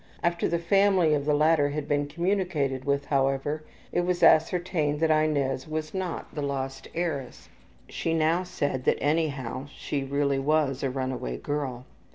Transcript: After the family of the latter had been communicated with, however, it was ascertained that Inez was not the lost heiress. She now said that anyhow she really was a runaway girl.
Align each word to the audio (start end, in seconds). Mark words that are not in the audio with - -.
After 0.23 0.47
the 0.47 0.57
family 0.57 1.13
of 1.13 1.25
the 1.25 1.33
latter 1.35 1.69
had 1.69 1.87
been 1.87 2.07
communicated 2.07 2.85
with, 2.85 3.05
however, 3.05 3.61
it 3.91 4.01
was 4.01 4.23
ascertained 4.23 4.99
that 4.99 5.11
Inez 5.11 5.67
was 5.67 5.93
not 5.93 6.33
the 6.33 6.41
lost 6.41 6.87
heiress. 6.95 7.49
She 7.87 8.11
now 8.15 8.41
said 8.41 8.85
that 8.85 8.97
anyhow 8.99 9.67
she 9.67 10.03
really 10.03 10.39
was 10.39 10.81
a 10.81 10.89
runaway 10.89 11.37
girl. 11.37 11.85